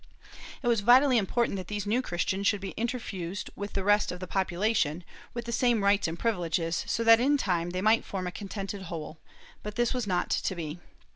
It 0.63 0.67
was 0.67 0.79
vitally 0.81 1.19
important 1.19 1.57
that 1.57 1.67
these 1.67 1.85
New 1.85 2.01
Christians 2.01 2.47
should 2.47 2.59
be 2.59 2.73
interfused 2.75 3.51
with 3.55 3.73
the 3.73 3.83
rest 3.83 4.11
of 4.11 4.19
the 4.19 4.25
population, 4.25 5.03
with 5.35 5.45
the 5.45 5.51
same 5.51 5.83
rights 5.83 6.07
and 6.07 6.17
privileges, 6.17 6.83
so 6.87 7.03
that 7.03 7.19
in 7.19 7.37
time 7.37 7.69
they 7.69 7.81
might 7.83 8.03
form 8.03 8.25
a 8.25 8.31
contented 8.31 8.81
whole, 8.89 9.19
but 9.61 9.75
this 9.75 9.93
was 9.93 10.07
not 10.07 10.31
to 10.31 10.55
be. 10.55 10.79